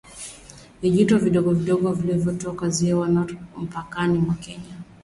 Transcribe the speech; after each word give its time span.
Vijito 0.81 1.19
vidogovidogo 1.25 1.93
vinavyotoka 1.93 2.69
Ziwa 2.69 3.07
Natron 3.07 3.45
mpakani 3.57 4.19
mwa 4.19 4.35
Kenya 4.35 4.75